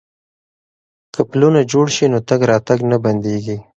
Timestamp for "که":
1.13-1.21